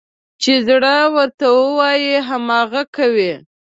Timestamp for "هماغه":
2.29-2.83